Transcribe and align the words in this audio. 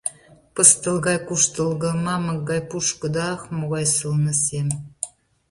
Пыстыл 0.53 0.95
гай 1.07 1.17
куштылго, 1.27 1.89
мамык 2.05 2.39
гай 2.49 2.61
пушкыдо— 2.69 3.21
ах, 3.33 3.41
могай 3.57 3.85
сылне 3.95 4.33
сем! 4.43 4.67